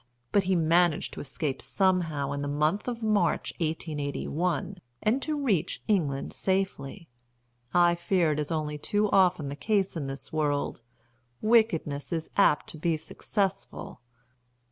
But 0.31 0.45
he 0.45 0.55
managed 0.55 1.13
to 1.13 1.19
escape 1.19 1.61
somehow 1.61 2.31
in 2.31 2.41
the 2.41 2.47
month 2.47 2.87
of 2.87 3.03
March 3.03 3.53
1881, 3.59 4.79
and 5.03 5.21
to 5.21 5.39
reach 5.39 5.83
England 5.87 6.33
safely. 6.33 7.07
I 7.71 7.93
fear 7.93 8.31
it 8.31 8.39
is 8.39 8.51
only 8.51 8.79
too 8.79 9.11
often 9.11 9.47
the 9.49 9.55
case 9.55 9.95
in 9.95 10.07
this 10.07 10.33
world 10.33 10.81
wickedness 11.39 12.11
is 12.11 12.31
apt 12.35 12.65
to 12.69 12.79
be 12.79 12.97
successful." 12.97 14.01